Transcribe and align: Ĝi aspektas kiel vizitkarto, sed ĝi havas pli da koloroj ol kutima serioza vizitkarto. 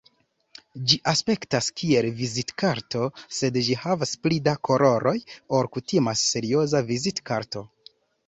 Ĝi 0.91 0.95
aspektas 1.09 1.67
kiel 1.81 2.07
vizitkarto, 2.21 3.03
sed 3.39 3.59
ĝi 3.67 3.77
havas 3.83 4.15
pli 4.27 4.39
da 4.49 4.55
koloroj 4.69 5.15
ol 5.59 5.71
kutima 5.77 6.15
serioza 6.25 6.85
vizitkarto. 6.91 7.63